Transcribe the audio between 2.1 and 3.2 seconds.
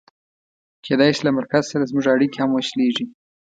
اړیکې هم وشلېږي.